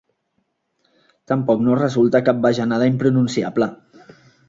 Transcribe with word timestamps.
Tampoc 1.33 1.63
no 1.67 1.77
resulta 1.83 2.25
cap 2.31 2.43
bajanada 2.49 2.91
impronunciable. 2.97 3.73